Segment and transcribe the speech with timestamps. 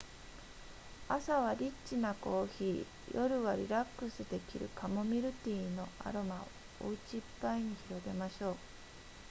[1.07, 6.41] 朝はリッチなコーヒー夜はリラックスできるカモミールティーのアロマ
[6.83, 8.55] をお家いっぱいに広げましょう